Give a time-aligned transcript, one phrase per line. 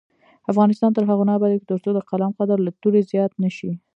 [0.51, 3.71] افغانستان تر هغو نه ابادیږي، ترڅو د قلم قدر له تورې زیات نه شي.